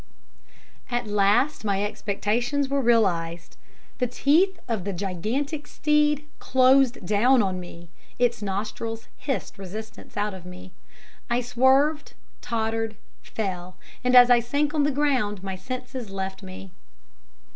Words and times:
At 0.89 1.05
last 1.05 1.63
my 1.63 1.83
expectations 1.83 2.69
were 2.69 2.81
realized. 2.81 3.55
The 3.99 4.07
teeth 4.07 4.57
of 4.67 4.83
the 4.83 4.93
gigantic 4.93 5.67
steed 5.67 6.25
closed 6.39 7.05
down 7.05 7.43
on 7.43 7.59
me, 7.59 7.87
its 8.17 8.41
nostrils 8.41 9.07
hissed 9.19 9.59
resistance 9.59 10.17
out 10.17 10.33
of 10.33 10.43
me 10.43 10.71
I 11.29 11.39
swerved, 11.41 12.13
tottered, 12.41 12.95
fell; 13.21 13.75
and 14.03 14.15
as 14.15 14.31
I 14.31 14.39
sank 14.39 14.73
on 14.73 14.85
the 14.85 14.89
ground 14.91 15.43
my 15.43 15.55
senses 15.55 16.09
left 16.09 16.41
me. 16.41 16.71